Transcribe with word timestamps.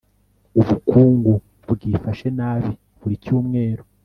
ubukungu 0.59 1.33
bwifashe 1.71 2.27
nabi 2.37 2.71
buri 2.99 3.15
cyumweru 3.23 3.83